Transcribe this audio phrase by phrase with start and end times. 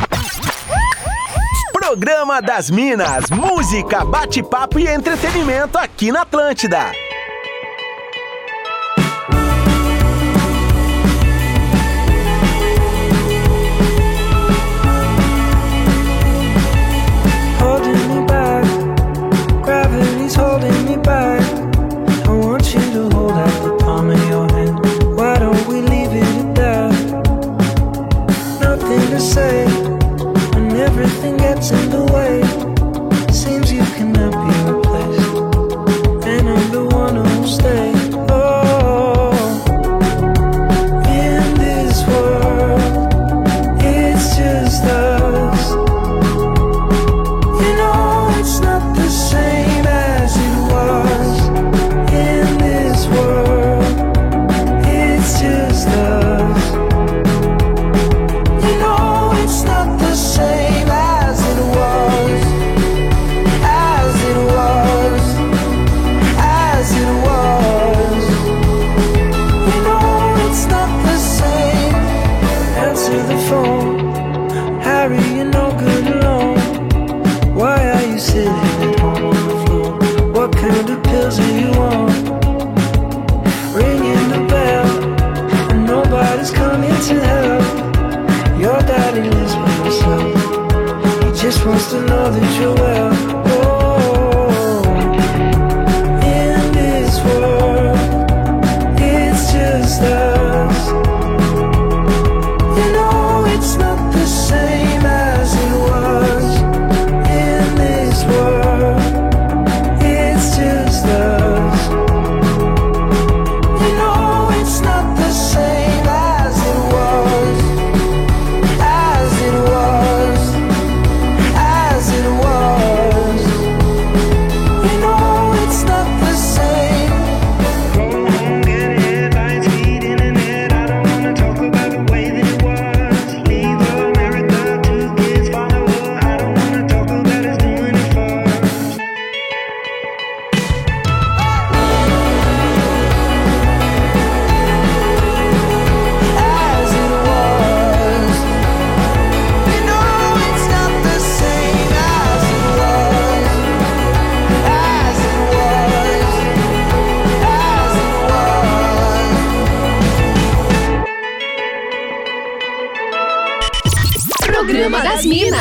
[1.71, 6.91] Programa das Minas, música, bate-papo e entretenimento aqui na Atlântida.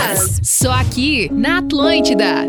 [0.05, 0.41] Minas.
[0.43, 2.47] Só aqui na Atlântida.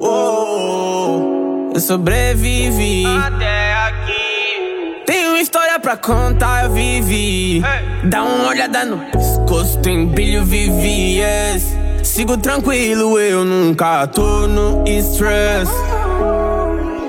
[0.00, 5.02] Oh, eu sobrevivi até aqui.
[5.06, 7.62] Tenho história pra contar, eu vivi.
[8.04, 11.18] Dá uma olhada no pescoço, tem brilho, vivi.
[11.18, 11.66] Yes.
[12.02, 15.70] Sigo tranquilo, eu nunca tô no stress.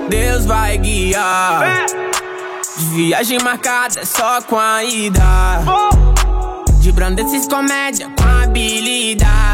[0.08, 1.86] Deus vai guiar.
[2.94, 5.22] Viagem marcada só com a ida.
[6.80, 9.49] De esses comédia com habilidade.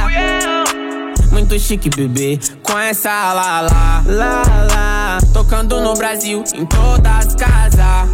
[1.49, 5.19] Muito chique, bebê, com essa lá, lá, lá, lá.
[5.33, 8.11] Tocando no Brasil, em todas as casas.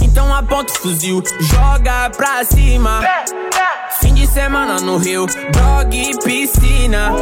[0.00, 3.00] Então aponta o fuzil, joga pra cima.
[4.00, 7.12] Fim de semana no Rio, dog e piscina.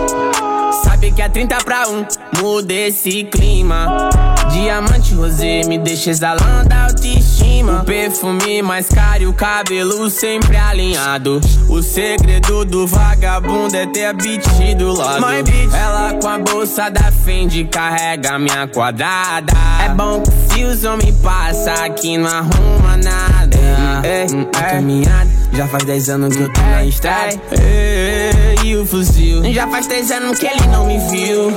[0.72, 2.06] Sabe que é 30 pra 1,
[2.40, 4.10] muda esse clima.
[4.52, 7.82] Diamante rosé me deixa exalando a autoestima.
[7.82, 11.40] O perfume mais caro e o cabelo sempre alinhado.
[11.68, 14.44] O segredo do vagabundo é ter a beat
[14.76, 15.24] do lado.
[15.42, 19.52] Bitch, ela com a bolsa da Fendi carrega minha quadrada.
[19.84, 23.39] É bom que se os homens passam aqui não arruma nada.
[24.04, 24.70] É, é, é.
[24.70, 27.40] caminhada já faz 10 anos que eu tô na estrada.
[28.64, 29.52] E o fuzil.
[29.52, 31.52] Já faz 3 anos que ele não me viu.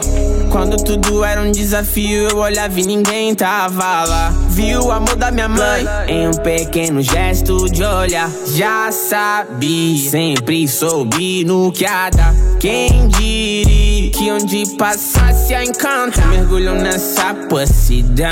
[0.52, 4.34] Quando tudo era um desafio, eu olhava e ninguém tava lá.
[4.54, 5.84] Viu o amor da minha mãe.
[6.08, 8.30] Em um pequeno gesto de olhar.
[8.56, 12.36] Já sabia, sempre soube no que há dar.
[12.60, 18.30] Quem diria que onde passasse a encanta Mergulham nessa pussidão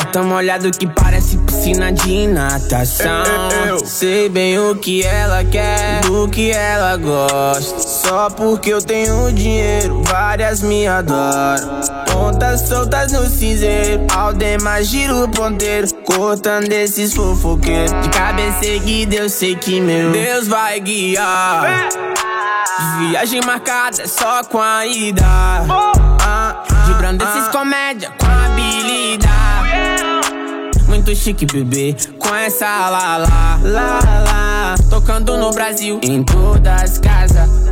[0.00, 3.24] É tão molhado que parece piscina de natação.
[3.84, 10.02] Sei bem o que ela quer, do que ela gosta Só porque eu tenho dinheiro,
[10.04, 18.08] várias me adoram Pontas soltas no cinzeiro, Aldemar gira o ponteiro Cortando esses fofoqueiros De
[18.10, 21.88] cabeça erguida eu sei que meu Deus vai guiar
[22.98, 25.22] Viagem marcada só com a ida.
[25.24, 29.32] Ah, de esses comédia com habilidade.
[30.88, 34.74] Muito chique, bebê, com essa lá, lá, lá, lá.
[34.88, 37.71] Tocando no Brasil, em todas as casas.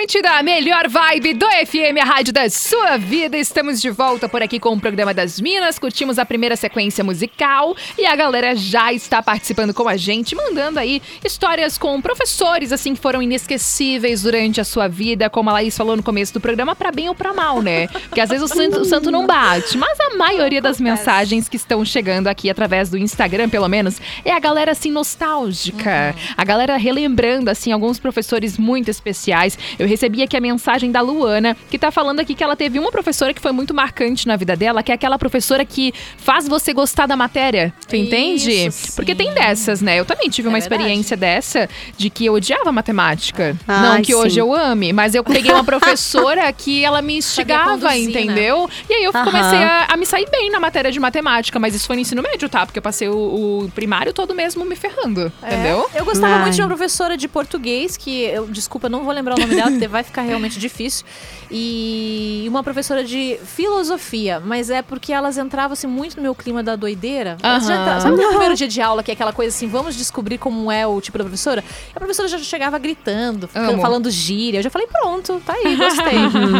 [0.00, 3.36] Atlântida, a melhor vibe do FM, a rádio da sua vida.
[3.36, 5.78] Estamos de volta por aqui com o programa das Minas.
[5.78, 10.78] Curtimos a primeira sequência musical e a galera já está participando com a gente, mandando
[10.78, 15.76] aí histórias com professores assim que foram inesquecíveis durante a sua vida, como a Laís
[15.76, 17.86] falou no começo do programa, para bem ou para mal, né?
[17.88, 21.56] Porque às vezes o santo, o santo não bate, mas a maioria das mensagens que
[21.56, 26.78] estão chegando aqui através do Instagram, pelo menos, é a galera assim nostálgica, a galera
[26.78, 29.58] relembrando assim alguns professores muito especiais.
[29.78, 32.90] Eu recebi aqui a mensagem da Luana, que tá falando aqui que ela teve uma
[32.90, 36.72] professora que foi muito marcante na vida dela, que é aquela professora que faz você
[36.72, 37.72] gostar da matéria.
[37.88, 38.50] Tu entende?
[38.66, 39.98] Isso, Porque tem dessas, né?
[39.98, 40.82] Eu também tive uma É verdade.
[40.82, 43.56] experiência dessa de que eu odiava matemática.
[43.66, 44.40] Ai, Não que hoje sim.
[44.40, 47.98] eu ame, mas eu peguei uma professora que ela me instigava, né?
[47.98, 48.68] entendeu?
[48.88, 49.24] E aí eu Aham.
[49.24, 52.22] comecei a, a me sair bem na matéria de matemática, mas isso foi no ensino
[52.22, 52.64] médio, tá?
[52.64, 55.54] Porque eu passei o, o primário todo mesmo me ferrando, É.
[55.54, 55.88] entendeu?
[55.94, 56.42] Eu gostava Ai.
[56.42, 59.70] muito de uma professora de português, que eu, desculpa, não vou lembrar o nome dela,
[59.88, 61.04] vai ficar realmente difícil.
[61.50, 66.62] E uma professora de filosofia, mas é porque elas entravam assim, muito no meu clima
[66.62, 67.36] da doideira.
[67.82, 70.70] Entravam- sabe no primeiro dia de aula, que é aquela coisa assim, vamos descobrir como
[70.70, 71.62] é o tipo da professora?
[71.88, 74.58] E a professora já chegava gritando, ficando- falando gíria.
[74.58, 76.14] Eu já falei, pronto, tá aí, gostei.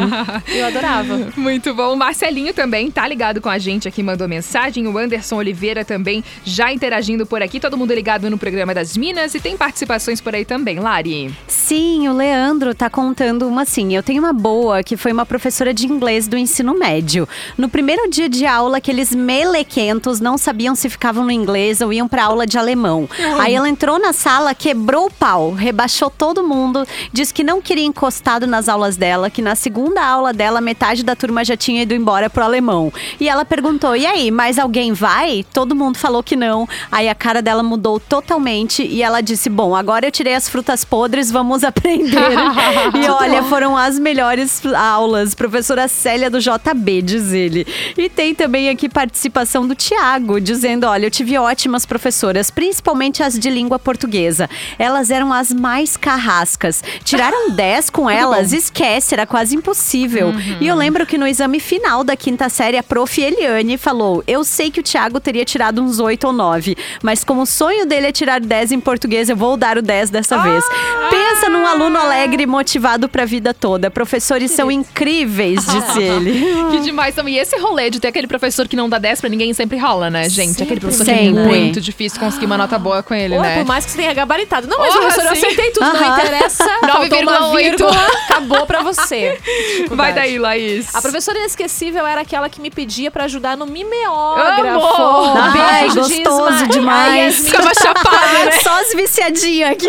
[0.61, 1.31] eu adorava.
[1.37, 1.93] Muito bom.
[1.95, 4.87] O Marcelinho também tá ligado com a gente aqui, mandou mensagem.
[4.87, 7.61] O Anderson Oliveira também já interagindo por aqui.
[7.61, 11.35] Todo mundo ligado no programa das Minas e tem participações por aí também, Lari.
[11.47, 13.93] Sim, o Leandro tá contando uma assim.
[13.93, 17.29] Eu tenho uma boa que foi uma professora de inglês do ensino médio.
[17.59, 22.07] No primeiro dia de aula, aqueles melequentos não sabiam se ficavam no inglês ou iam
[22.07, 23.09] pra aula de alemão.
[23.41, 27.85] Aí ela entrou na sala, quebrou o pau, rebaixou todo mundo, disse que não queria
[27.85, 31.95] encostado nas aulas dela, que na segunda aula dela, metade da turma já tinha ido
[31.95, 32.93] embora pro alemão.
[33.19, 35.45] E ela perguntou: e aí, mais alguém vai?
[35.53, 36.69] Todo mundo falou que não.
[36.93, 40.85] Aí a cara dela mudou totalmente e ela disse: Bom, agora eu tirei as frutas
[40.85, 42.21] podres, vamos aprender.
[43.03, 45.35] e olha, foram as melhores aulas.
[45.35, 47.67] Professora Célia do JB, diz ele.
[47.97, 53.39] E tem também aqui participação do Tiago, dizendo: Olha, eu tive ótimas professoras, principalmente as
[53.39, 54.49] de língua portuguesa.
[54.79, 56.83] Elas eram as mais carrascas.
[57.05, 60.33] Tiraram 10 com elas, esquece, era quase impossível.
[60.61, 63.21] E eu lembro que no exame final da quinta série, a prof.
[63.21, 67.43] Eliane falou: Eu sei que o Tiago teria tirado uns 8 ou 9, mas como
[67.43, 70.65] o sonho dele é tirar 10 em português, eu vou dar o 10 dessa vez.
[71.11, 73.91] Pensa num aluno alegre e motivado pra vida toda.
[73.91, 76.45] Professores são incríveis, disse ele.
[76.71, 77.35] Que demais também.
[77.35, 80.11] E esse rolê de ter aquele professor que não dá 10 pra ninguém sempre rola,
[80.11, 80.63] né, gente?
[80.63, 81.43] Aquele professor que é Sempre.
[81.43, 83.57] muito difícil conseguir uma nota boa com ele, Ou né?
[83.59, 84.67] por mais que você tenha gabaritado.
[84.67, 85.47] Não, mas Porra, professor, eu sim.
[85.47, 86.19] acertei tudo, não Aham.
[86.21, 86.65] interessa.
[86.91, 87.57] faltou uma 9,8.
[87.57, 89.39] vírgula, acabou pra você.
[89.91, 90.95] Vai daí, Laís.
[90.95, 94.61] A professora inesquecível era aquela que me pedia pra ajudar no mimeógrafo.
[94.87, 95.35] Amo!
[95.37, 96.69] Ai, Beijo, gostoso Disma.
[96.69, 97.49] demais.
[97.49, 98.53] Ficava chapada, né?
[98.63, 99.87] Só as viciadinhas aqui.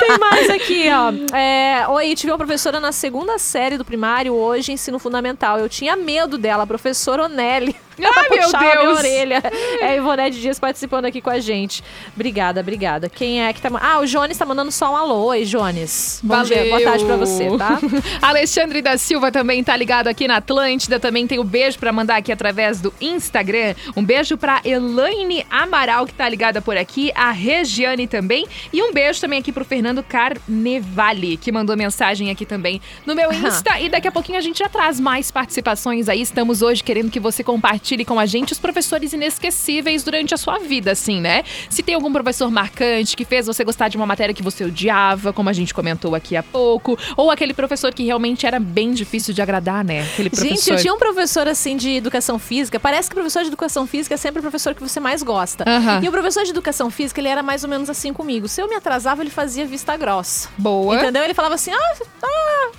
[0.00, 1.36] Tem mais aqui, ó.
[1.36, 5.56] É, Oi, tive uma professora na segunda série do primário, hoje ensino fundamental.
[5.56, 7.76] Eu tinha medo dela, a professora Onelli.
[8.02, 8.98] Ai, meu Deus.
[8.98, 9.42] orelha.
[9.80, 11.82] É a Ivonete Dias participando aqui com a gente.
[12.14, 13.08] Obrigada, obrigada.
[13.08, 13.68] Quem é que tá...
[13.80, 15.24] Ah, o Jones tá mandando só um alô.
[15.26, 16.20] Oi, Jones.
[16.22, 16.48] Bom Valeu.
[16.48, 17.78] dia, boa tarde pra você, tá?
[18.22, 20.98] Alexandre da Silva também tá ligado aqui na Atlântida.
[20.98, 23.74] Também tem o beijo pra mandar aqui através do Instagram.
[23.96, 27.12] Um beijo pra Elaine Amaral, que tá ligada por aqui.
[27.14, 28.46] A Regiane também.
[28.72, 33.32] E um beijo também aqui pro Fernando Carnevale, que mandou mensagem aqui também no meu
[33.32, 33.78] Insta.
[33.80, 36.20] e daqui a pouquinho a gente já traz mais participações aí.
[36.20, 40.58] Estamos hoje querendo que você compartilhe com a gente os professores inesquecíveis durante a sua
[40.58, 41.44] vida, assim, né?
[41.68, 45.32] Se tem algum professor marcante que fez você gostar de uma matéria que você odiava,
[45.32, 49.32] como a gente comentou aqui há pouco, ou aquele professor que realmente era bem difícil
[49.32, 50.02] de agradar, né?
[50.02, 50.48] Aquele professor.
[50.48, 52.80] Gente, eu tinha um professor assim de educação física.
[52.80, 55.64] Parece que o professor de educação física é sempre o professor que você mais gosta.
[55.66, 56.00] Aham.
[56.02, 58.48] E o professor de educação física, ele era mais ou menos assim comigo.
[58.48, 60.48] Se eu me atrasava, ele fazia vista grossa.
[60.56, 60.96] Boa.
[60.96, 61.22] Entendeu?
[61.22, 62.70] Ele falava assim: ah, ah,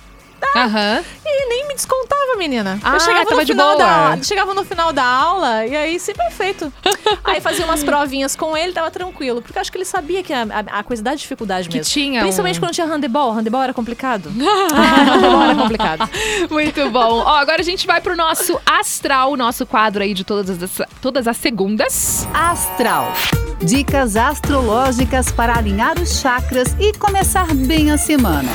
[0.56, 1.04] Aham.
[1.24, 2.78] E nem me descontava, menina.
[2.82, 4.16] Ah, eu chegava tava no, de final boa.
[4.16, 6.72] da, chegava no final da aula e aí, sim, perfeito.
[7.24, 9.42] aí fazia umas provinhas com ele, tava tranquilo.
[9.42, 11.92] Porque eu acho que ele sabia que a, a- a coisa da dificuldade Que mesmo.
[11.92, 13.30] tinha Principalmente um- quando tinha handebol.
[13.32, 14.30] Handebol era complicado.
[14.34, 16.10] handebol era complicado.
[16.50, 17.22] Muito bom.
[17.24, 21.26] Ó, agora a gente vai pro nosso astral, nosso quadro aí de todas as, todas
[21.28, 22.26] as segundas.
[22.32, 23.12] Astral.
[23.60, 28.48] Dicas astrológicas para alinhar os chakras e começar bem a semana.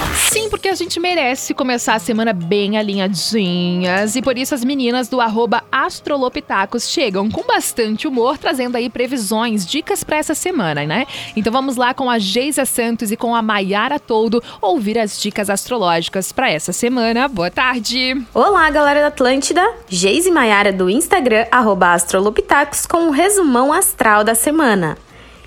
[0.63, 4.15] porque a gente merece começar a semana bem alinhadinhas.
[4.15, 9.65] E por isso as meninas do arroba Astrolopitacos chegam com bastante humor, trazendo aí previsões,
[9.65, 11.05] dicas para essa semana, né?
[11.35, 15.49] Então vamos lá com a Geisa Santos e com a Maiara Toldo ouvir as dicas
[15.49, 17.27] astrológicas para essa semana.
[17.27, 18.15] Boa tarde!
[18.33, 19.61] Olá, galera da Atlântida!
[19.89, 24.92] Geise e Maiara do Instagram, arroba Astrolopitacos, com um resumão astral da semana.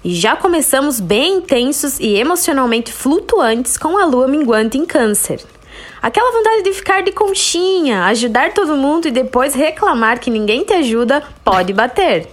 [0.06, 5.44] E já começamos bem intensos e emocionalmente flutuantes com a lua minguante em câncer.
[6.00, 10.74] Aquela vontade de ficar de conchinha, ajudar todo mundo e depois reclamar que ninguém te
[10.74, 12.28] ajuda pode bater.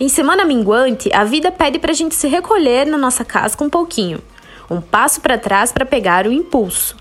[0.00, 4.22] Em semana minguante, a vida pede pra gente se recolher na nossa casca um pouquinho.
[4.70, 6.96] Um passo para trás para pegar o impulso.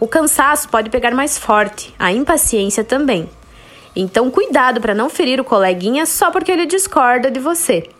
[0.00, 3.28] O cansaço pode pegar mais forte, a impaciência também.
[3.94, 7.90] Então, cuidado para não ferir o coleguinha só porque ele discorda de você.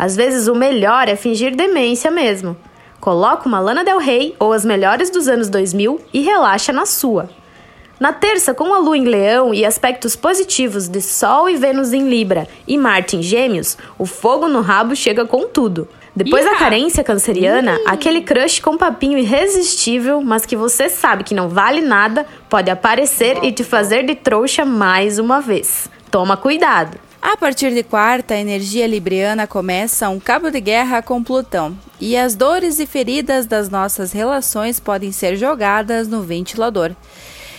[0.00, 2.56] Às vezes o melhor é fingir demência mesmo.
[2.98, 7.28] Coloca uma Lana Del Rey ou as melhores dos anos 2000 e relaxa na sua.
[8.00, 12.08] Na terça, com a Lua em Leão e aspectos positivos de Sol e Vênus em
[12.08, 15.86] Libra e Marte em Gêmeos, o fogo no rabo chega com tudo.
[16.16, 21.50] Depois da carência canceriana, aquele crush com papinho irresistível, mas que você sabe que não
[21.50, 25.90] vale nada, pode aparecer e te fazer de trouxa mais uma vez.
[26.10, 27.09] Toma cuidado!
[27.22, 32.16] A partir de quarta, a energia libriana começa um cabo de guerra com Plutão, e
[32.16, 36.92] as dores e feridas das nossas relações podem ser jogadas no ventilador.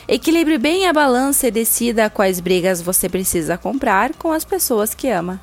[0.08, 5.10] Equilibre bem a balança e decida quais brigas você precisa comprar com as pessoas que
[5.10, 5.40] ama.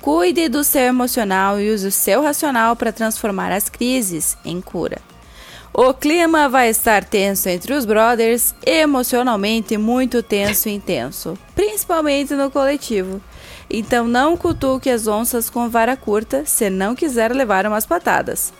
[0.00, 4.98] Cuide do seu emocional e use o seu racional para transformar as crises em cura.
[5.74, 12.48] O clima vai estar tenso entre os brothers, emocionalmente muito tenso e intenso, principalmente no
[12.48, 13.20] coletivo.
[13.68, 18.52] Então não cutuque as onças com vara curta se não quiser levar umas patadas.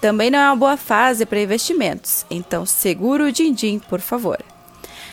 [0.00, 4.38] Também não é uma boa fase para investimentos, então segura o din-din, por favor.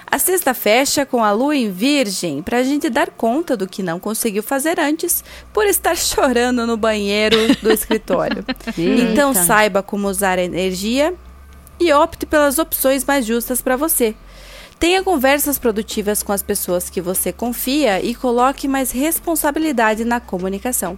[0.06, 3.82] A sexta fecha com a lua em virgem, para a gente dar conta do que
[3.82, 8.44] não conseguiu fazer antes por estar chorando no banheiro do escritório.
[8.78, 11.14] então saiba como usar a energia
[11.80, 14.14] e opte pelas opções mais justas para você.
[14.82, 20.98] Tenha conversas produtivas com as pessoas que você confia e coloque mais responsabilidade na comunicação.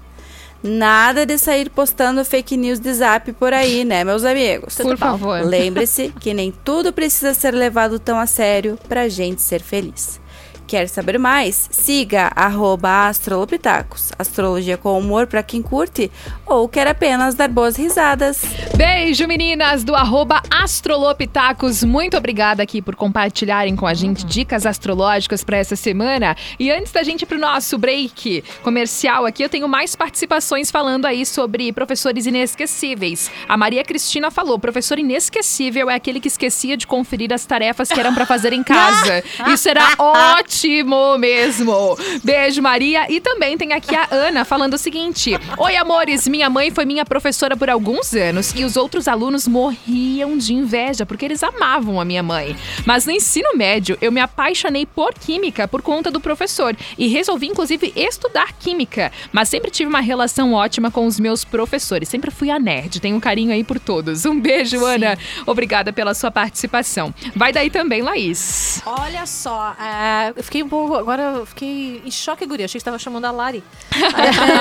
[0.63, 4.75] Nada de sair postando fake news de zap por aí, né, meus amigos?
[4.75, 5.43] Por favor.
[5.43, 10.17] Lembre-se que nem tudo precisa ser levado tão a sério pra gente ser feliz.
[10.67, 11.67] Quer saber mais?
[11.71, 14.11] Siga arroba astrolopitacos.
[14.17, 16.09] Astrologia com humor para quem curte
[16.45, 18.41] ou quer apenas dar boas risadas.
[18.75, 21.83] Beijo, meninas do arroba Astrolopitacos.
[21.83, 26.35] Muito obrigada aqui por compartilharem com a gente dicas astrológicas para essa semana.
[26.59, 31.05] E antes da gente ir pro nosso break comercial aqui, eu tenho mais participações falando
[31.05, 33.29] aí sobre professores inesquecíveis.
[33.47, 37.99] A Maria Cristina falou: professor inesquecível é aquele que esquecia de conferir as tarefas que
[37.99, 39.23] eram para fazer em casa.
[39.47, 40.52] Isso era ótimo
[41.19, 41.97] mesmo.
[42.23, 43.11] Beijo, Maria.
[43.11, 47.05] E também tem aqui a Ana falando o seguinte: Oi, amores, minha mãe foi minha
[47.05, 52.05] professora por alguns anos e os outros alunos morriam de inveja porque eles amavam a
[52.05, 52.55] minha mãe.
[52.85, 57.47] Mas no ensino médio, eu me apaixonei por química por conta do professor e resolvi,
[57.47, 59.11] inclusive, estudar química.
[59.31, 62.09] Mas sempre tive uma relação ótima com os meus professores.
[62.09, 62.99] Sempre fui a nerd.
[62.99, 64.25] Tenho um carinho aí por todos.
[64.25, 65.17] Um beijo, Ana.
[65.45, 67.13] Obrigada pela sua participação.
[67.35, 68.81] Vai daí também, Laís.
[68.85, 69.75] Olha só,
[70.35, 70.95] eu fiquei um pouco.
[70.95, 72.65] Agora eu fiquei em choque, Guria.
[72.65, 73.63] Achei que estava chamando a Lari.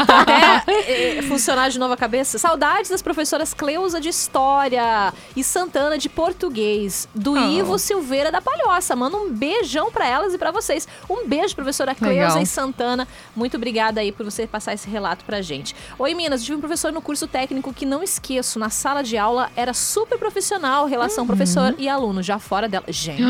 [0.09, 2.38] Até é, funcionar de novo a cabeça.
[2.38, 7.51] Saudades das professoras Cleusa de História e Santana de Português, do Oh.
[7.51, 8.95] Ivo Silveira da Palhoça.
[8.95, 10.87] Manda um beijão pra elas e pra vocês.
[11.09, 12.42] Um beijo, professora Cleusa Legal.
[12.42, 13.09] e Santana.
[13.35, 15.75] Muito obrigada aí por você passar esse relato pra gente.
[15.99, 16.42] Oi, Minas.
[16.45, 18.59] Tive um professor no curso técnico que não esqueço.
[18.59, 22.23] Na sala de aula era super profissional, relação professor e aluno.
[22.23, 22.85] Já fora dela.
[22.88, 23.23] Gente.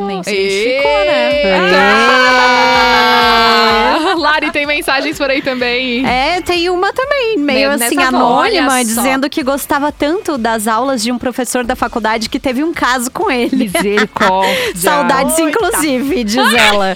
[0.00, 1.23] Nem se identificou, né?
[1.30, 1.93] 拜拜.
[4.74, 6.04] Mensagens por aí também.
[6.06, 11.12] É, tem uma também, meio Nessa assim, anônima, dizendo que gostava tanto das aulas de
[11.12, 13.70] um professor da faculdade que teve um caso com ele.
[13.72, 14.54] Misericórdia.
[14.74, 15.50] Saudades, Oita.
[15.50, 16.94] inclusive, diz ela.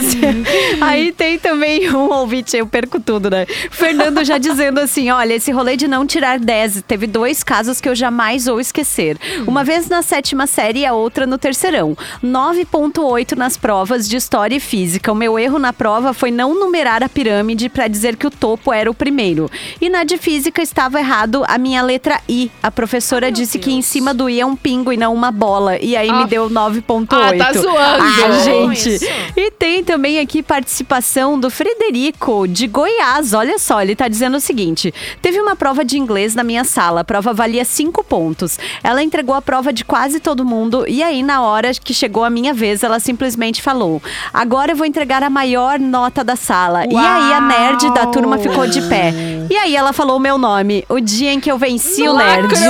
[0.80, 3.46] Aí tem também um ouvinte, eu perco tudo, né?
[3.70, 7.88] Fernando já dizendo assim: olha, esse rolê de não tirar 10, teve dois casos que
[7.88, 9.16] eu jamais vou esquecer.
[9.46, 11.96] Uma vez na sétima série e a outra no terceirão.
[12.22, 15.12] 9,8 nas provas de história e física.
[15.12, 16.70] O meu erro na prova foi não não
[17.02, 19.50] a pirâmide para dizer que o topo era o primeiro.
[19.80, 22.50] E na de física estava errado a minha letra I.
[22.62, 25.78] A professora disse que em cima do I é um pingo e não uma bola.
[25.78, 26.26] E aí me Ah.
[26.26, 27.14] deu 9,8.
[27.14, 28.02] Ah, tá zoando.
[28.04, 28.88] Ah, gente.
[28.94, 29.04] isso.
[29.36, 33.32] E tem também aqui participação do Frederico, de Goiás.
[33.32, 37.00] Olha só, ele tá dizendo o seguinte: teve uma prova de inglês na minha sala,
[37.02, 38.58] a prova valia cinco pontos.
[38.82, 42.30] Ela entregou a prova de quase todo mundo, e aí, na hora que chegou a
[42.30, 46.79] minha vez, ela simplesmente falou: Agora eu vou entregar a maior nota da sala.
[46.88, 49.12] E aí a nerd da turma ficou de pé.
[49.50, 52.48] E aí ela falou o meu nome, o dia em que eu venci o nerd.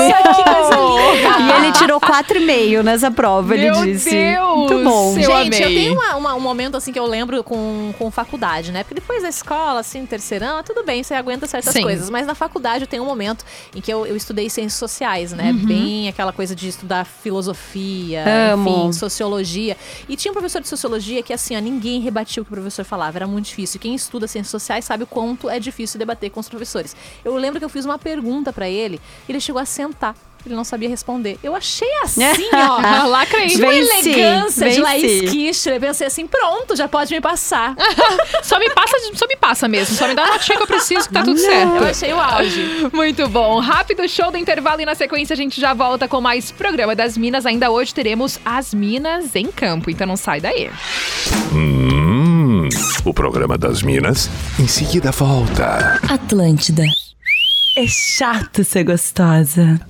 [1.41, 4.11] E ele tirou 4,5 nessa prova, Meu ele disse.
[4.11, 4.57] Deus!
[4.57, 5.09] Muito bom.
[5.11, 5.51] Eu Gente, eu amei.
[5.75, 8.83] tenho uma- uma- um momento assim que eu lembro com, com faculdade, né?
[8.83, 11.83] Porque depois da escola, assim, terceirão, ah, tudo bem, você aguenta certas Sim.
[11.83, 12.09] coisas.
[12.11, 13.45] Mas na faculdade eu tenho um momento
[13.75, 15.51] em que eu, eu estudei ciências sociais, né?
[15.53, 15.67] Uhum.
[15.67, 18.71] Bem aquela coisa de estudar filosofia, Amo.
[18.71, 19.77] enfim, sociologia.
[20.09, 22.85] E tinha um professor de sociologia que, assim, ó, ninguém rebatia o que o professor
[22.85, 23.81] falava, era muito difícil.
[23.81, 26.97] Quem estuda ciências sociais sabe o quanto é difícil debater com os professores.
[27.25, 30.15] Eu lembro que eu fiz uma pergunta pra ele, e ele chegou a sentar.
[30.45, 31.39] Ele não sabia responder.
[31.43, 32.81] Eu achei assim, ó.
[32.81, 33.47] Aí.
[33.49, 34.81] De uma Venci, elegância de.
[34.81, 35.75] Laís Kister.
[35.75, 37.77] Eu pensei assim, pronto, já pode me passar.
[38.43, 39.95] Só me passa, só me passa mesmo.
[39.95, 41.77] Só me dá a notinha que eu preciso que tá tudo certo.
[41.77, 42.89] Eu achei o auge.
[42.93, 43.61] Muito bom.
[43.61, 47.17] Rápido show do intervalo e na sequência a gente já volta com mais programa das
[47.17, 47.45] Minas.
[47.47, 50.71] Ainda hoje teremos as Minas em campo, então não sai daí.
[51.53, 52.30] Hum,
[53.05, 55.99] o programa das Minas em seguida volta.
[56.09, 56.85] Atlântida.
[57.77, 59.81] É chato ser gostosa.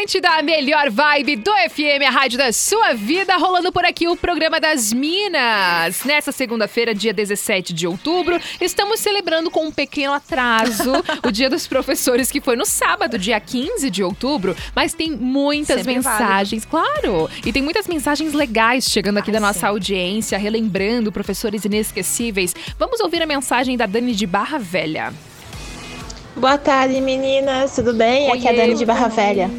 [0.00, 4.16] Atlântida, a melhor vibe do FM, a rádio da sua vida, rolando por aqui o
[4.16, 6.04] programa das Minas.
[6.04, 10.90] Nessa segunda-feira, dia 17 de outubro, estamos celebrando com um pequeno atraso
[11.22, 15.76] o Dia dos Professores, que foi no sábado, dia 15 de outubro, mas tem muitas
[15.76, 19.66] Sempre mensagens, claro, e tem muitas mensagens legais chegando aqui Ai, da nossa sim.
[19.66, 22.54] audiência, relembrando professores inesquecíveis.
[22.78, 25.12] Vamos ouvir a mensagem da Dani de Barra Velha.
[26.34, 27.74] Boa tarde, meninas.
[27.74, 28.32] Tudo bem?
[28.32, 28.54] Aqui é a.
[28.54, 29.50] Dani de Barra Velha.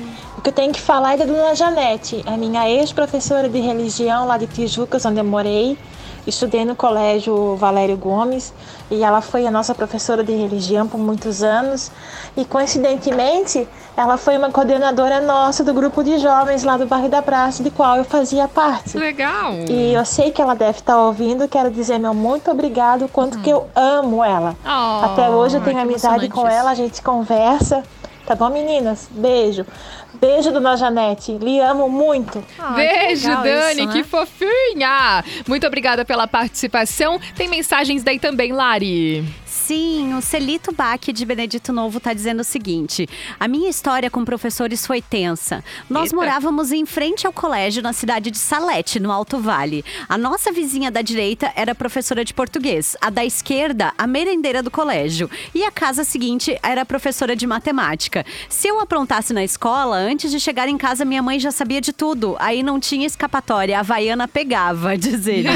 [0.42, 4.26] O que eu tenho que falar é da Dona Janete, a minha ex-professora de religião
[4.26, 5.78] lá de Tijucas, onde eu morei.
[6.26, 8.52] Estudei no colégio Valério Gomes
[8.90, 11.92] e ela foi a nossa professora de religião por muitos anos.
[12.36, 17.22] E coincidentemente, ela foi uma coordenadora nossa do grupo de jovens lá do bairro da
[17.22, 18.98] Praça, de qual eu fazia parte.
[18.98, 19.54] Legal!
[19.70, 23.50] E eu sei que ela deve estar ouvindo, quero dizer meu muito obrigado, quanto que
[23.52, 24.56] eu amo ela.
[24.66, 26.52] Oh, Até hoje eu tenho amizade com isso.
[26.52, 27.84] ela, a gente conversa.
[28.26, 29.10] Tá bom, meninas?
[29.12, 29.66] Beijo.
[30.14, 31.38] Beijo, dona Janete.
[31.38, 32.44] Lhe amo muito.
[32.76, 33.94] Beijo, legal Dani, isso, né?
[33.94, 35.24] que fofinha!
[35.48, 37.20] Muito obrigada pela participação.
[37.36, 39.26] Tem mensagens daí também, Lari.
[39.72, 43.08] Sim, o Celito Bach de Benedito Novo tá dizendo o seguinte:
[43.40, 45.64] a minha história com professores foi tensa.
[45.90, 46.16] Nós Eita.
[46.18, 49.86] morávamos em frente ao colégio na cidade de Salete, no Alto Vale.
[50.10, 54.70] A nossa vizinha da direita era professora de português, a da esquerda, a merendeira do
[54.70, 55.30] colégio.
[55.56, 58.26] E a casa seguinte era professora de matemática.
[58.50, 61.94] Se eu aprontasse na escola, antes de chegar em casa, minha mãe já sabia de
[61.94, 62.36] tudo.
[62.40, 65.48] Aí não tinha escapatória, a Havaiana pegava, diz ele.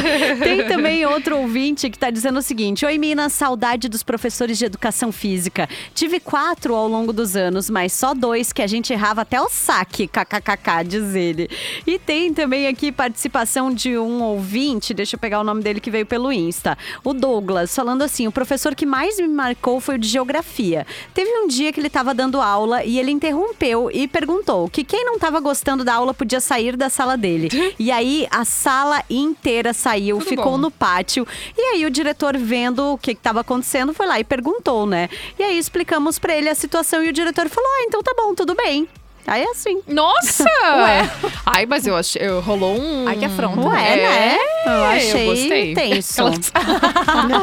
[0.41, 4.65] Tem também outro ouvinte que tá dizendo o seguinte: Oi, Minas, saudade dos professores de
[4.65, 5.67] educação física.
[5.93, 9.49] Tive quatro ao longo dos anos, mas só dois que a gente errava até o
[9.49, 11.49] saque, kkkk, diz ele.
[11.87, 15.89] E tem também aqui participação de um ouvinte, deixa eu pegar o nome dele que
[15.91, 19.99] veio pelo Insta, o Douglas, falando assim: o professor que mais me marcou foi o
[19.99, 20.85] de geografia.
[21.13, 25.03] Teve um dia que ele estava dando aula e ele interrompeu e perguntou que quem
[25.03, 27.73] não estava gostando da aula podia sair da sala dele.
[27.79, 30.57] e aí a sala inteira saiu, Tudo ficou bom.
[30.57, 31.27] no pátio.
[31.57, 35.09] E aí o diretor, vendo o que estava acontecendo, foi lá e perguntou, né?
[35.39, 38.35] E aí explicamos pra ele a situação e o diretor falou: ah, então tá bom,
[38.35, 38.87] tudo bem.
[39.27, 39.81] Aí é assim.
[39.87, 40.43] Nossa!
[40.83, 41.09] Ué.
[41.45, 42.21] Ai, mas eu achei.
[42.21, 43.07] eu- Rolou um.
[43.07, 43.61] Ai, que afronta.
[43.67, 44.37] Ué, né?
[44.65, 45.73] Eu achei gostei.
[45.73, 46.23] tenso.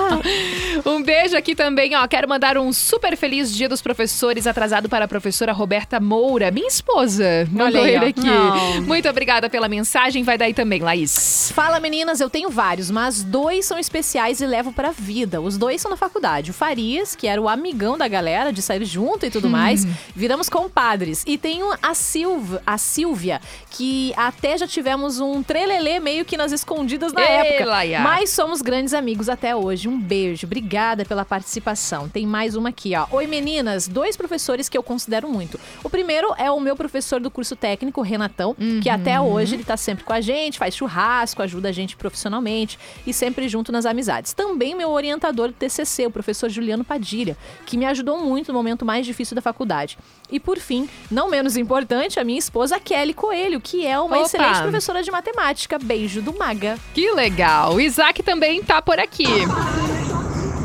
[0.85, 2.07] um beijo aqui também, ó.
[2.07, 6.69] Quero mandar um super feliz dia dos professores atrasado para a professora Roberta Moura, minha
[6.69, 7.49] esposa.
[7.51, 8.21] Mandou Olha aí, ele aqui.
[8.25, 8.83] Não.
[8.83, 10.23] Muito obrigada pela mensagem.
[10.23, 11.53] Vai daí também, Laís.
[11.55, 15.41] Fala meninas, eu tenho vários, mas dois são especiais e levo pra vida.
[15.41, 16.51] Os dois são na faculdade.
[16.51, 20.49] O Farias, que era o amigão da galera de sair junto e tudo mais, viramos
[20.49, 21.23] compadres.
[21.27, 21.39] E
[21.83, 27.23] a Silva, a Silvia, que até já tivemos um trelelê meio que nas escondidas na
[27.23, 27.65] Ei, época.
[27.71, 28.01] Laia.
[28.01, 29.89] Mas somos grandes amigos até hoje.
[29.89, 30.47] Um beijo.
[30.47, 32.09] Obrigada pela participação.
[32.09, 33.07] Tem mais uma aqui, ó.
[33.11, 33.89] Oi, meninas.
[33.89, 35.59] Dois professores que eu considero muito.
[35.83, 39.77] O primeiro é o meu professor do curso técnico, Renatão, que até hoje ele tá
[39.77, 44.33] sempre com a gente, faz churrasco, ajuda a gente profissionalmente e sempre junto nas amizades.
[44.33, 48.85] Também meu orientador do TCC, o professor Juliano Padilha, que me ajudou muito no momento
[48.85, 49.99] mais difícil da faculdade.
[50.31, 54.27] E por fim, não menos importante, a minha esposa Kelly Coelho, que é uma Opa.
[54.27, 55.79] excelente professora de matemática.
[55.79, 56.79] Beijo do Maga.
[56.93, 57.75] Que legal.
[57.75, 59.27] O Isaac também tá por aqui.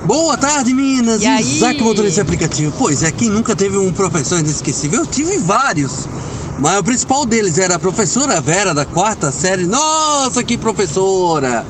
[0.06, 1.22] Boa tarde, meninas!
[1.22, 1.58] E aí?
[1.58, 2.74] Isaac, motorista de aplicativo.
[2.78, 5.02] Pois é, quem nunca teve um professor inesquecível?
[5.02, 6.08] Eu tive vários.
[6.60, 9.66] Mas o principal deles era a professora Vera, da quarta série.
[9.66, 11.66] Nossa, que professora!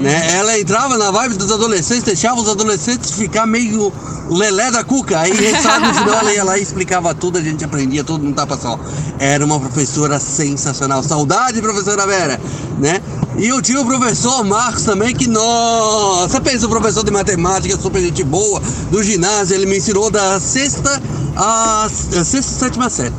[0.00, 0.38] Né?
[0.38, 3.92] Ela entrava na vibe dos adolescentes, deixava os adolescentes ficar meio
[4.30, 5.20] lelé da cuca.
[5.20, 8.32] Aí, sabe, no final ela ia lá e explicava tudo, a gente aprendia tudo num
[8.32, 8.80] tapa só.
[9.18, 11.02] Era uma professora sensacional.
[11.02, 12.40] Saudade, professora Vera,
[12.78, 13.02] né?
[13.36, 18.00] E eu tinha o professor Marcos também, que, nossa, pensa, o professor de matemática, super
[18.00, 21.00] gente boa, do ginásio, ele me ensinou da sexta
[21.36, 21.88] a, a
[22.24, 23.14] sexta e sétima série,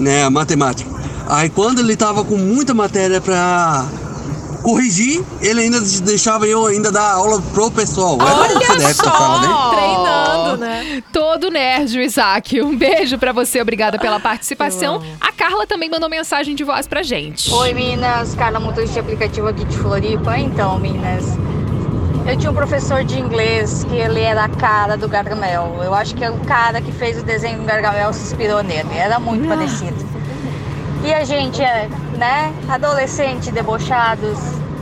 [0.00, 0.90] né, a matemática.
[1.28, 3.86] Aí quando ele tava com muita matéria pra
[4.62, 8.16] corrigir, ele ainda deixava eu ainda dar aula pro pessoal.
[8.16, 9.48] Um CDF que eu falo, né?
[9.76, 11.02] Treinando, né?
[11.12, 12.60] Todo nerd, o Isaac.
[12.60, 15.02] Um beijo pra você, obrigada pela participação.
[15.20, 17.50] A Carla também mandou mensagem de voz pra gente.
[17.52, 18.34] Oi, Minas.
[18.34, 20.38] Carla, motorista de aplicativo aqui de Floripa.
[20.38, 21.24] Então, Minas,
[22.30, 25.80] eu tinha um professor de inglês que ele era a cara do Gargamel.
[25.82, 28.96] Eu acho que é o cara que fez o desenho do Gargamel se inspirou nele.
[28.96, 30.06] Era muito parecido.
[31.02, 34.38] E a gente é, né, adolescente, debochados,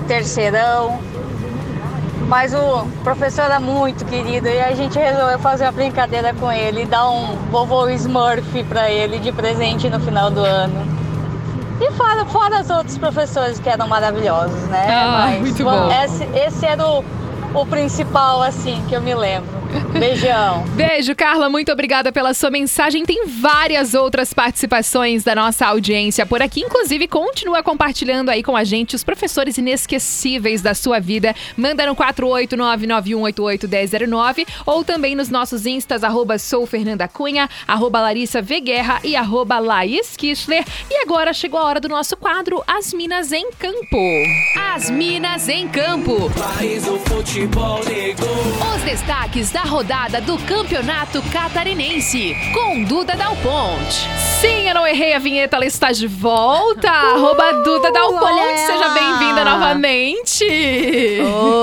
[0.06, 1.00] terceirão.
[2.26, 6.84] Mas o professor era muito querido e a gente resolveu fazer uma brincadeira com ele
[6.84, 10.87] dar um vovô Smurf pra ele de presente no final do ano.
[11.80, 14.87] E fora, fora os outros professores que eram maravilhosos, né?
[14.90, 15.88] Ah, muito bom.
[16.04, 17.04] Esse, esse era o,
[17.54, 19.48] o principal, assim, que eu me lembro.
[19.98, 20.64] Beijão.
[20.74, 21.48] Beijo, Carla.
[21.48, 23.04] Muito obrigada pela sua mensagem.
[23.04, 26.61] Tem várias outras participações da nossa audiência por aqui.
[26.61, 31.35] Inclusive, continua compartilhando aí com a gente os professores inesquecíveis da sua vida.
[31.57, 38.61] Manda no 48991881009 ou também nos nossos instas, arroba sou Fernanda Cunha, arroba Larissa V.
[38.61, 40.64] Guerra e arroba Laís Kischler.
[40.90, 43.98] E agora chegou a hora do nosso quadro As Minas em Campo.
[44.74, 46.31] As Minas em Campo.
[48.74, 54.08] Os destaques da rodada do Campeonato Catarinense, com Duda Dal Ponte.
[54.40, 56.88] Sim, eu não errei a vinheta, ela está de volta.
[56.88, 60.44] Arroba Duda Dal olha Ponte, seja bem-vinda novamente.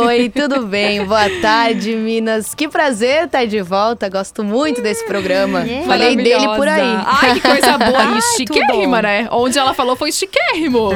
[0.05, 1.05] Oi, tudo bem?
[1.05, 2.53] Boa tarde, Minas.
[2.53, 4.09] Que prazer estar de volta.
[4.09, 5.63] Gosto muito desse programa.
[5.85, 6.81] Falei dele por aí.
[7.05, 7.97] Ai, que coisa boa.
[7.97, 9.27] Ai, tudo chiquérrima, né?
[9.31, 10.89] Onde ela falou foi chiquérrimo.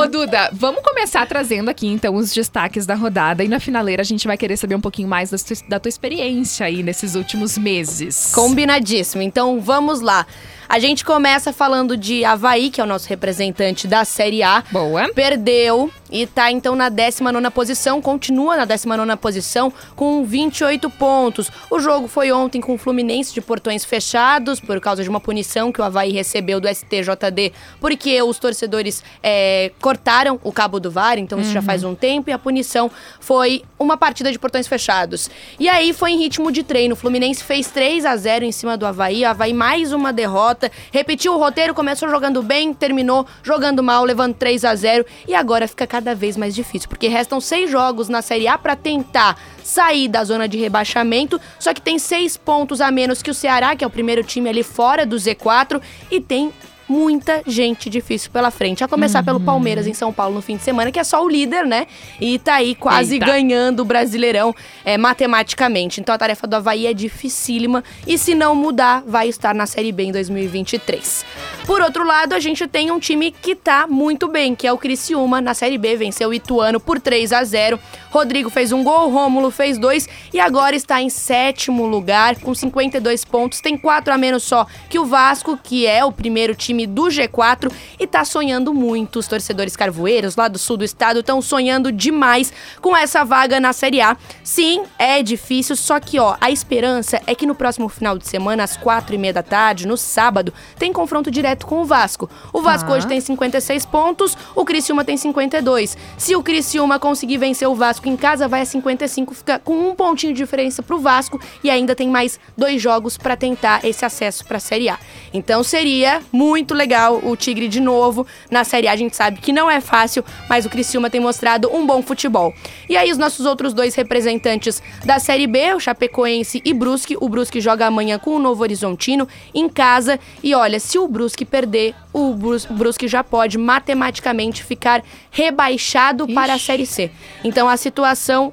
[0.00, 3.44] Ô, Duda, vamos começar trazendo aqui, então, os destaques da rodada.
[3.44, 5.88] E na finaleira a gente vai querer saber um pouquinho mais da tua, da tua
[5.90, 6.13] experiência
[6.62, 8.30] aí nesses últimos meses.
[8.34, 9.22] Combinadíssimo.
[9.22, 10.26] Então vamos lá.
[10.68, 14.62] A gente começa falando de Havaí, que é o nosso representante da Série A.
[14.70, 15.12] Boa.
[15.14, 21.50] Perdeu e tá então na 19 posição, continua na 19 posição com 28 pontos.
[21.70, 25.72] O jogo foi ontem com o Fluminense de portões fechados por causa de uma punição
[25.72, 31.18] que o Havaí recebeu do STJD, porque os torcedores é, cortaram o cabo do VAR,
[31.18, 31.66] então isso já Uhum.
[31.66, 35.30] faz um tempo, e a punição foi uma partida de portões fechados.
[35.58, 36.94] E aí foi em ritmo de treino.
[36.94, 39.22] O Fluminense fez 3 a 0 em cima do Havaí.
[39.24, 40.53] O Havaí mais uma derrota.
[40.92, 45.68] Repetiu o roteiro, começou jogando bem, terminou jogando mal, levando 3 a 0 E agora
[45.68, 50.08] fica cada vez mais difícil, porque restam seis jogos na Série A para tentar sair
[50.08, 51.40] da zona de rebaixamento.
[51.58, 54.48] Só que tem seis pontos a menos que o Ceará, que é o primeiro time
[54.48, 55.80] ali fora do Z4.
[56.10, 56.52] E tem
[56.88, 58.84] muita gente difícil pela frente.
[58.84, 61.28] A começar pelo Palmeiras em São Paulo no fim de semana, que é só o
[61.28, 61.86] líder, né?
[62.20, 63.26] E tá aí quase Eita.
[63.26, 66.00] ganhando o Brasileirão é, matematicamente.
[66.00, 69.92] Então a tarefa do Havaí é dificílima e se não mudar, vai estar na Série
[69.92, 71.24] B em 2023.
[71.66, 74.78] Por outro lado, a gente tem um time que tá muito bem, que é o
[74.78, 75.40] Criciúma.
[75.40, 77.78] Na Série B venceu o Ituano por 3 a 0
[78.14, 83.24] Rodrigo fez um gol, Rômulo fez dois e agora está em sétimo lugar com 52
[83.24, 83.60] pontos.
[83.60, 87.72] Tem quatro a menos só que o Vasco, que é o primeiro time do G4
[87.98, 89.18] e tá sonhando muito.
[89.18, 93.72] Os torcedores carvoeiros lá do sul do estado estão sonhando demais com essa vaga na
[93.72, 94.16] Série A.
[94.44, 98.62] Sim, é difícil, só que ó, a esperança é que no próximo final de semana,
[98.62, 102.30] às quatro e meia da tarde, no sábado, tem confronto direto com o Vasco.
[102.52, 102.94] O Vasco Tá.
[102.94, 105.96] hoje tem 56 pontos, o Criciúma tem 52.
[106.16, 109.94] Se o Criciúma conseguir vencer o Vasco em casa, vai a 55, fica com um
[109.94, 114.44] pontinho de diferença pro Vasco e ainda tem mais dois jogos para tentar esse acesso
[114.44, 114.98] para a Série A.
[115.32, 118.26] Então seria muito legal o Tigre de novo.
[118.50, 121.68] Na Série A a gente sabe que não é fácil, mas o Criciúma tem mostrado
[121.74, 122.54] um bom futebol.
[122.88, 127.16] E aí os nossos outros dois representantes da Série B, o Chapecoense e Brusque.
[127.20, 130.18] O Brusque joga amanhã com o Novo Horizontino em casa.
[130.42, 136.54] E olha, se o Brusque perder, o Brus- Brusque já pode matematicamente ficar rebaixado para
[136.54, 137.10] a Série C.
[137.42, 137.93] Então a situação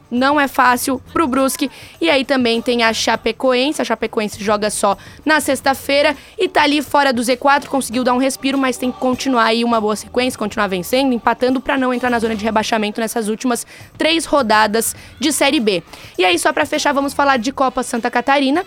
[0.09, 1.69] não é fácil pro Brusque.
[1.99, 3.81] E aí também tem a Chapecoense.
[3.81, 8.17] A Chapecoense joga só na sexta-feira e tá ali fora do Z4, conseguiu dar um
[8.17, 12.09] respiro, mas tem que continuar aí uma boa sequência, continuar vencendo, empatando para não entrar
[12.09, 13.65] na zona de rebaixamento nessas últimas
[13.97, 15.83] três rodadas de Série B.
[16.17, 18.65] E aí só para fechar, vamos falar de Copa Santa Catarina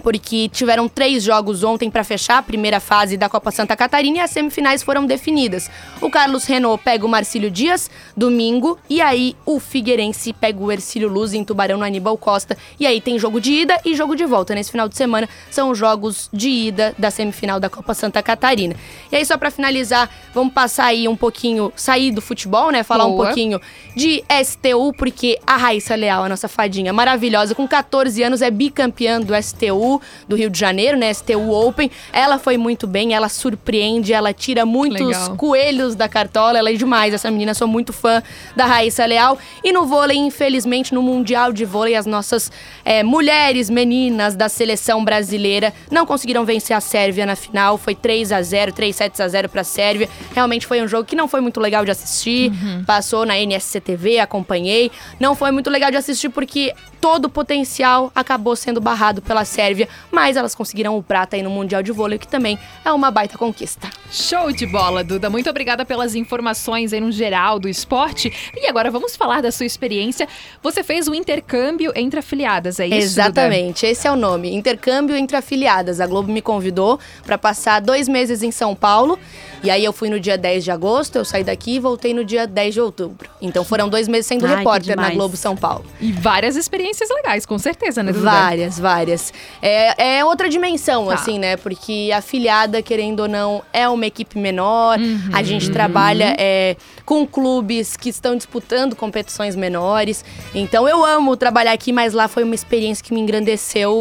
[0.00, 4.20] porque tiveram três jogos ontem para fechar a primeira fase da Copa Santa Catarina e
[4.20, 5.70] as semifinais foram definidas.
[6.00, 11.08] O Carlos Renault pega o Marcílio Dias, domingo, e aí o Figueirense pega o Ercílio
[11.08, 12.56] Luz em Tubarão no Aníbal Costa.
[12.78, 14.54] E aí tem jogo de ida e jogo de volta.
[14.54, 18.74] Nesse final de semana são os jogos de ida da semifinal da Copa Santa Catarina.
[19.10, 22.82] E aí, só para finalizar, vamos passar aí um pouquinho, sair do futebol, né?
[22.82, 23.26] Falar um Boa.
[23.26, 23.60] pouquinho
[23.96, 29.20] de STU, porque a Raíssa Leal, a nossa fadinha maravilhosa, com 14 anos, é bicampeã
[29.20, 29.89] do STU
[30.28, 31.12] do Rio de Janeiro, né?
[31.14, 31.90] STU Open.
[32.12, 35.36] Ela foi muito bem, ela surpreende, ela tira muitos Legal.
[35.36, 37.14] coelhos da cartola, ela é demais.
[37.14, 38.22] Essa menina, sou muito fã
[38.54, 39.38] da Raíssa Leal.
[39.64, 42.52] E no vôlei, infelizmente, no Mundial de Vôlei, as nossas
[42.84, 47.78] é, mulheres, meninas da seleção brasileira não conseguiram vencer a Sérvia na final.
[47.78, 50.08] Foi 3 a 0 3 sets a 0 pra Sérvia.
[50.34, 52.52] Realmente foi um jogo que não foi muito legal de assistir.
[52.86, 54.90] Passou na NSCTV, acompanhei.
[55.18, 59.88] Não foi muito legal de assistir porque todo o potencial acabou sendo barrado pela Sérvia,
[60.10, 63.38] mas elas conseguiram o prata aí no Mundial de Vôlei, que também é uma baita
[63.38, 63.88] conquista.
[64.10, 65.30] Show de bola, Duda.
[65.30, 68.32] Muito obrigada pelas informações aí no geral do esporte.
[68.54, 70.28] E agora vamos falar da sua experiência.
[70.62, 72.94] Você fez um intercâmbio entre afiliadas, é isso?
[72.96, 73.22] Duda?
[73.22, 74.54] Exatamente, esse é o nome.
[74.54, 76.00] Intercâmbio entre afiliadas.
[76.00, 79.18] A Globo me convidou para passar dois meses em São Paulo.
[79.62, 82.24] E aí eu fui no dia 10 de agosto, eu saí daqui e voltei no
[82.24, 83.28] dia 10 de outubro.
[83.40, 85.10] Então foram dois meses sendo Ai, repórter na.
[85.10, 85.84] Globo São Paulo.
[86.00, 88.24] E várias experiências legais, com certeza, né, Duda?
[88.24, 89.32] Várias, várias.
[89.60, 91.56] É, é outra dimensão, assim, né?
[91.56, 94.98] Porque a filiada, querendo ou não, é uma equipe menor.
[95.32, 96.76] A gente trabalha é,
[97.10, 100.24] com clubes que estão disputando competições menores.
[100.54, 104.00] Então eu amo trabalhar aqui, mas lá foi uma experiência que me engrandeceu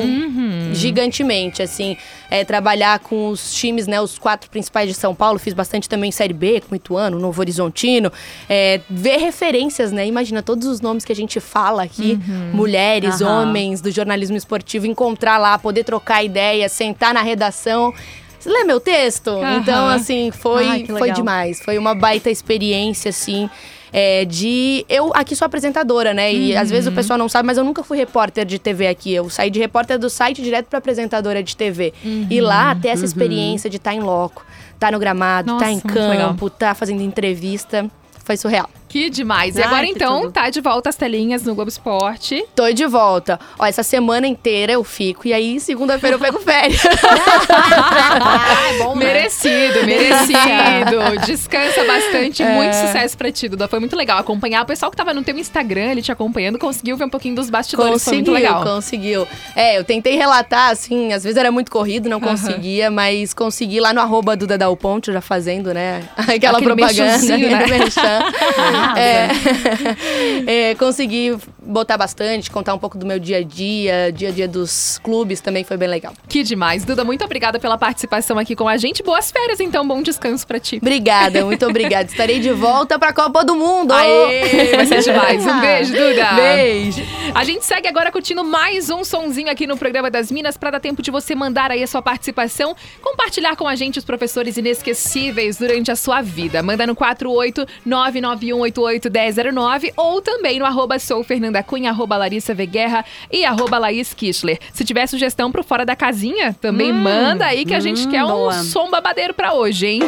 [0.74, 1.98] gigantemente, assim.
[2.30, 4.00] É, trabalhar com os times, né?
[4.00, 5.40] Os quatro principais de São Paulo.
[5.40, 8.12] Fiz bastante também Série B, com Ituano, Novo Horizontino.
[8.48, 10.06] É, ver referências, né?
[10.06, 12.20] Imagina todos os nomes que a gente fala aqui.
[12.54, 13.42] Mulheres, Aham.
[13.42, 14.86] homens do jornalismo esportivo.
[14.86, 17.92] Encontrar lá, poder trocar ideia, sentar na redação.
[18.40, 19.30] Você lê meu texto?
[19.32, 19.58] Aham.
[19.58, 21.60] Então, assim, foi, Ai, foi demais.
[21.62, 23.50] Foi uma baita experiência, assim.
[23.92, 24.86] é, de.
[24.88, 26.34] Eu aqui sou apresentadora, né?
[26.34, 29.14] E às vezes o pessoal não sabe, mas eu nunca fui repórter de TV aqui.
[29.14, 31.94] Eu saí de repórter do site direto pra apresentadora de TV.
[32.30, 35.94] E lá ter essa experiência de estar em loco, estar no gramado, estar em muito
[35.94, 36.30] legal.
[36.30, 37.90] campo, estar fazendo entrevista.
[38.24, 38.70] Foi surreal.
[38.90, 39.56] Que demais.
[39.56, 40.32] E Ai, agora, então, tudo.
[40.32, 42.44] tá de volta às telinhas no Globo Esporte.
[42.56, 43.40] Tô de volta.
[43.60, 45.28] Ó, essa semana inteira eu fico.
[45.28, 46.82] E aí, segunda-feira eu pego férias.
[47.80, 49.06] Ah, é bom, né?
[49.06, 51.20] Merecido, merecido.
[51.26, 52.42] Descansa bastante.
[52.44, 52.50] É.
[52.56, 53.68] Muito sucesso pra ti, Duda.
[53.68, 54.64] Foi muito legal acompanhar.
[54.64, 57.50] O pessoal que tava no teu Instagram, ele te acompanhando, conseguiu ver um pouquinho dos
[57.50, 58.04] bastidores.
[58.04, 58.64] Foi muito Conseguiu, legal.
[58.64, 59.28] conseguiu.
[59.56, 63.94] É, eu tentei relatar, assim, às vezes era muito corrido, não conseguia, mas consegui lá
[63.94, 66.04] no arroba Duda Dal Ponte, já fazendo, né?
[66.18, 67.04] Aquela Aquele propaganda.
[67.04, 67.66] merchanzinho, né?
[68.98, 69.30] É,
[70.72, 71.38] é, consegui
[71.70, 75.40] botar bastante, contar um pouco do meu dia a dia, dia a dia dos clubes
[75.40, 76.14] também foi bem legal.
[76.28, 76.84] Que demais.
[76.84, 79.04] Duda, muito obrigada pela participação aqui com a gente.
[79.04, 79.88] Boas férias, então.
[79.88, 80.80] Bom descanso pra ti.
[80.82, 82.10] Obrigada, muito obrigada.
[82.10, 83.94] Estarei de volta pra Copa do Mundo!
[83.94, 85.46] Aê, vai ser demais.
[85.46, 86.34] Um beijo, Duda.
[86.34, 87.04] Beijo.
[87.36, 90.80] A gente segue agora curtindo mais um sonzinho aqui no programa das Minas para dar
[90.80, 95.58] tempo de você mandar aí a sua participação, compartilhar com a gente os professores inesquecíveis
[95.58, 96.64] durante a sua vida.
[96.64, 101.24] Manda no 48991881009 ou também no arroba sou
[101.60, 104.60] Fernanda Cunha, arroba Larissa Veguerra e arroba Laís Kischler.
[104.74, 108.24] Se tiver sugestão pro Fora da Casinha, também manda aí que a gente hum, quer
[108.24, 108.56] boa.
[108.56, 110.02] um som babadeiro pra hoje, hein?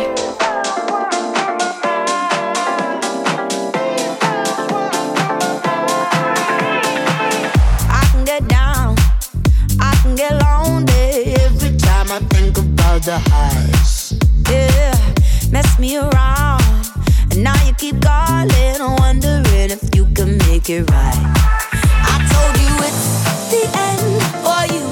[13.02, 14.14] The highs.
[14.48, 14.94] Yeah,
[15.50, 16.61] mess me around,
[17.32, 21.22] and now you keep calling, wondering if you can make it right.
[22.12, 23.04] I told you it's
[23.52, 24.86] the end for you,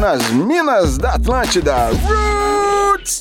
[0.00, 1.74] nas minas da Atlântida.
[1.90, 3.20] Roots!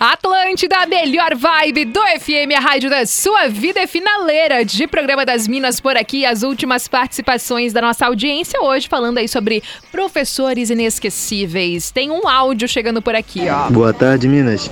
[0.00, 5.24] Atlântida, a melhor vibe do FM, a rádio da sua vida é finaleira de programa
[5.24, 6.26] das Minas por aqui.
[6.26, 9.62] As últimas participações da nossa audiência hoje falando aí sobre
[9.92, 11.92] professores inesquecíveis.
[11.92, 13.70] Tem um áudio chegando por aqui, ó.
[13.70, 14.68] Boa tarde, Minas.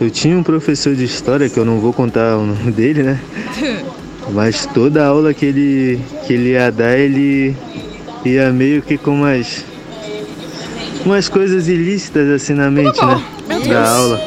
[0.00, 3.20] Eu tinha um professor de história, que eu não vou contar o nome dele, né?
[4.30, 7.56] Mas toda aula que ele, que ele ia dar, ele
[8.24, 9.64] ia meio que com umas,
[11.04, 13.22] umas coisas ilícitas assim na mente, né?
[13.68, 14.20] Da aula.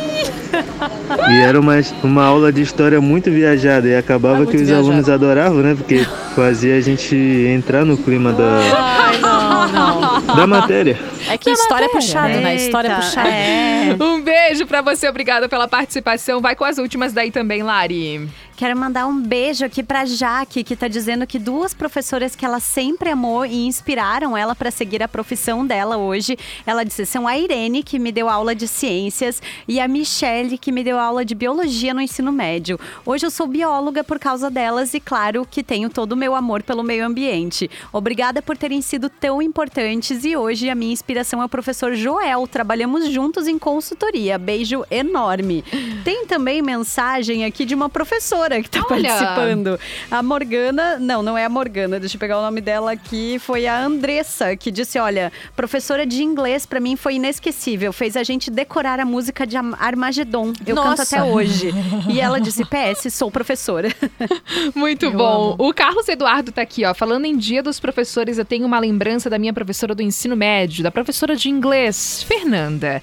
[1.29, 4.79] E era uma, uma aula de história muito viajada e acabava que os viajada.
[4.87, 5.75] alunos adoravam, né?
[5.75, 10.35] Porque fazia a gente entrar no clima da, Ai, não, não.
[10.35, 10.97] da matéria.
[11.29, 12.55] É que história é puxada, né?
[12.55, 13.29] História é puxada.
[13.29, 13.97] é.
[13.99, 16.41] Um beijo pra você, obrigada pela participação.
[16.41, 18.27] Vai com as últimas daí também, Lari.
[18.57, 22.59] Quero mandar um beijo aqui pra Jaque, que tá dizendo que duas professoras que ela
[22.59, 26.37] sempre amou e inspiraram ela para seguir a profissão dela hoje.
[26.65, 30.73] Ela disse: são a Irene, que me deu aula de ciências, e a Michelle, que
[30.73, 32.77] me deu aula de biologia no ensino médio.
[33.05, 36.61] Hoje eu sou bióloga por causa delas e, claro, que tenho todo o meu amor
[36.61, 37.71] pelo meio ambiente.
[37.93, 42.47] Obrigada por terem sido tão importantes e hoje a minha inspiração é o professor Joel.
[42.47, 44.37] Trabalhamos juntos em consultoria.
[44.37, 45.63] Beijo enorme.
[46.03, 49.09] Tem também mensagem aqui de uma professora que tá Olha.
[49.09, 49.79] participando.
[50.09, 53.67] A Morgana, não, não é a Morgana, deixa eu pegar o nome dela aqui, foi
[53.67, 58.49] a Andressa, que disse, olha, professora de inglês pra mim foi inesquecível, fez a gente
[58.49, 60.53] decorar a música de Armagedon.
[60.65, 61.03] Eu canto Nossa.
[61.03, 61.71] até hoje.
[62.09, 63.89] E ela disse, PS, sou professora.
[64.73, 65.55] Muito bom.
[65.57, 66.93] O Carlos Eduardo tá aqui, ó.
[66.93, 70.83] Falando em Dia dos Professores, eu tenho uma lembrança da minha professora do ensino médio,
[70.83, 73.01] da professora de inglês, Fernanda.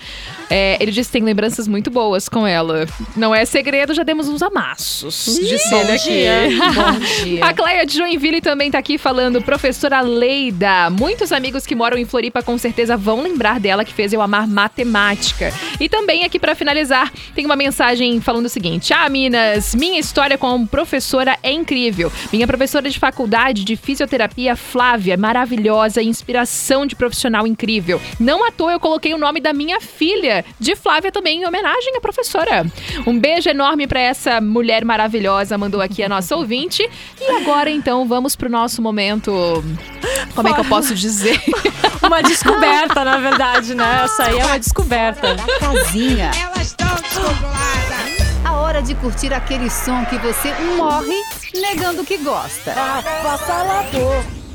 [0.49, 2.87] É, ele disse que tem lembranças muito boas com ela.
[3.17, 6.09] Não é segredo, já demos uns amassos de bom aqui.
[6.09, 7.45] dia, bom dia.
[7.45, 10.89] A Cleia de Joinville também tá aqui falando, professora Leida.
[10.91, 14.47] Muitos amigos que moram em Floripa com certeza vão lembrar dela que fez eu amar
[14.47, 15.53] matemática.
[15.81, 20.39] E também aqui pra finalizar, tem uma mensagem falando o seguinte: "Ah, Minas, minha história
[20.39, 22.13] como professora é incrível.
[22.33, 27.96] Minha professora de faculdade de fisioterapia, Flávia, é maravilhosa, inspiração de profissional incrível.
[28.19, 31.97] Não à toa eu coloquei o nome da minha filha de Flávia também em homenagem
[31.97, 32.67] à professora.
[33.07, 36.89] Um beijo enorme pra essa mulher maravilhosa, mandou aqui a nossa ouvinte.
[37.21, 39.33] E agora então vamos pro nosso momento.
[40.35, 41.41] Como é que eu posso dizer?
[42.03, 44.03] Uma descoberta, na verdade, né?
[44.05, 45.35] Essa aí é uma descoberta.
[45.35, 46.31] Da casinha.
[46.41, 48.45] Elas estão descontroladas.
[48.45, 51.17] A hora de curtir aquele som que você morre
[51.55, 52.73] negando que gosta.
[52.73, 54.46] Avassalador.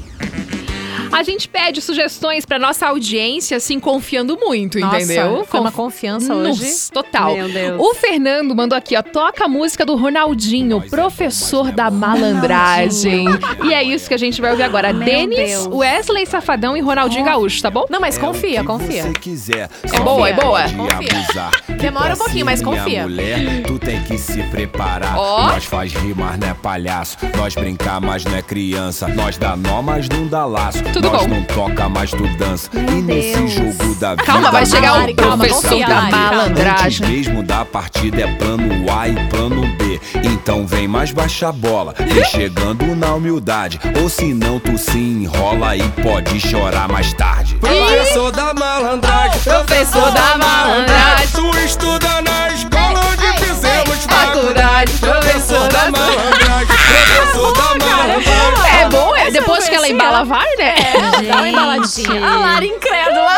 [1.11, 5.45] A gente pede sugestões pra nossa audiência, assim, confiando muito, Nossa, entendeu?
[5.45, 6.63] foi uma confiança hoje.
[6.63, 7.35] Nossa, Total.
[7.35, 7.79] Meu Deus.
[7.81, 13.25] O Fernando mandou aqui, ó, toca a música do Ronaldinho, professor da malandragem.
[13.65, 14.93] e é isso que a gente vai ouvir agora.
[14.93, 15.67] Meu Denis, Deus.
[15.67, 17.85] Wesley Safadão e Ronaldinho Gaúcho, tá bom?
[17.89, 19.11] Não, mas confia, confia.
[19.19, 19.69] quiser.
[19.83, 20.63] É boa, é boa?
[20.63, 21.77] Confia.
[21.77, 23.03] Demora um pouquinho, mas confia.
[23.03, 25.17] Mulher, tu tem que se preparar.
[25.17, 25.47] Ó.
[25.47, 27.17] Nós faz rir, mas não é palhaço.
[27.35, 29.07] Nós brincar, mas não é criança.
[29.07, 30.81] Nós dá nó, mas não dá laço.
[30.93, 31.35] Tu tudo Nós bom.
[31.35, 32.69] não toca, mas tu dança.
[32.73, 33.51] e nesse Deus.
[33.51, 34.23] jogo da vida.
[34.23, 36.85] Calma, vai chegar o professor da malandragem.
[36.85, 39.99] Antes mesmo da partida é plano A e plano B.
[40.23, 43.79] Então vem mais baixa a bola, vem chegando na humildade.
[44.01, 47.55] Ou se não, tu se enrola e pode chorar mais tarde.
[47.55, 51.27] Professor da malandragem, professor da malandragem.
[51.33, 54.91] Tu estuda na escola onde fizemos faculdade.
[54.99, 56.70] Professor da malandragem,
[57.05, 58.81] da malandragem.
[58.81, 59.31] É bom, é.
[59.31, 60.75] Depois que ela embala, vai, né?
[60.77, 62.25] É, dá uma embaladinha.
[62.25, 63.30] A Lara incrédula.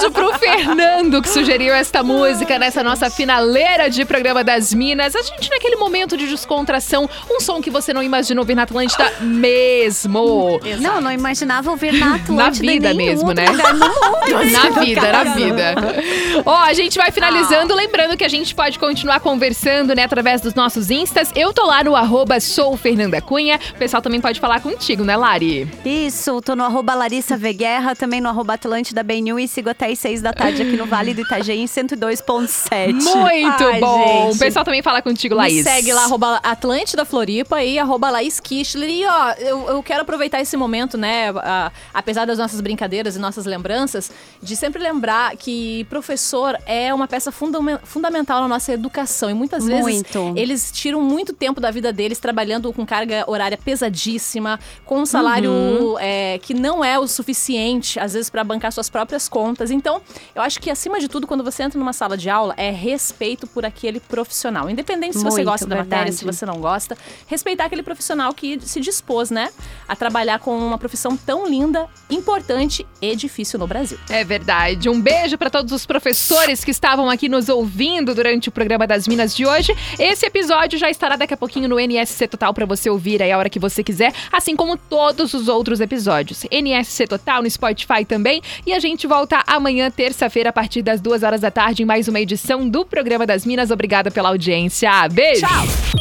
[0.00, 5.14] Beijo pro Fernando que sugeriu esta música nessa nossa finaleira de programa das Minas.
[5.14, 9.12] A gente naquele momento de descontração, um som que você não imaginou ouvir na Atlântida
[9.20, 10.58] mesmo.
[10.80, 13.44] Não, não imaginava ouvir na Atlântida Na vida mesmo, né?
[13.50, 13.60] mundo.
[14.50, 15.74] Na vida, na vida.
[16.46, 20.54] Ó, a gente vai finalizando, lembrando que a gente pode continuar conversando, né, através dos
[20.54, 21.30] nossos instas.
[21.34, 23.58] Eu tô lá no arroba sou Fernanda Cunha.
[23.74, 25.68] O pessoal também pode falar contigo, né, Lari?
[25.84, 29.89] Isso, tô no arroba Larissa V Guerra, também no arroba Atlântida BNU e sigo até
[29.92, 32.92] às 6 da tarde aqui no Vale do Itajaí em 102.7.
[32.92, 33.98] Muito Ai, bom.
[34.26, 34.36] gente.
[34.36, 35.62] O pessoal também fala contigo, Me Laís.
[35.64, 38.88] segue lá, arroba Atlântida Floripa e arroba Laís Kistler.
[38.90, 43.18] E ó, eu, eu quero aproveitar esse momento, né, a- apesar das nossas brincadeiras e
[43.18, 44.10] nossas lembranças,
[44.42, 49.30] de sempre lembrar que professor é uma peça fundame- fundamental na nossa educação.
[49.30, 50.32] E muitas vezes Muito.
[50.36, 55.50] eles tiram muito tempo da vida deles trabalhando com carga horária pesadíssima, com um salário
[55.50, 55.96] Uhum.
[55.98, 59.70] é, que não é o suficiente, às vezes, para bancar suas próprias contas.
[59.80, 60.02] Então,
[60.34, 63.46] eu acho que, acima de tudo, quando você entra numa sala de aula, é respeito
[63.46, 64.68] por aquele profissional.
[64.68, 66.18] Independente se você Muito, gosta da matéria, verdade.
[66.18, 69.48] se você não gosta, respeitar aquele profissional que se dispôs, né,
[69.88, 73.98] a trabalhar com uma profissão tão linda, importante e difícil no Brasil.
[74.10, 74.90] É verdade.
[74.90, 79.08] Um beijo para todos os professores que estavam aqui nos ouvindo durante o programa das
[79.08, 79.74] Minas de hoje.
[79.98, 83.38] Esse episódio já estará daqui a pouquinho no NSC Total para você ouvir aí a
[83.38, 86.44] hora que você quiser, assim como todos os outros episódios.
[86.50, 88.42] NSC Total no Spotify também.
[88.66, 92.08] E a gente volta amanhã, terça-feira, a partir das duas horas da tarde, em mais
[92.08, 93.70] uma edição do programa das Minas.
[93.70, 94.90] Obrigada pela audiência.
[95.10, 95.46] Beijo!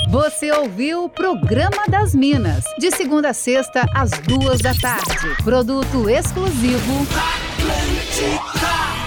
[0.10, 5.44] Você ouviu o Programa das Minas, de segunda a sexta, às duas da tarde.
[5.44, 7.08] Produto exclusivo.
[7.60, 8.99] Atlântica.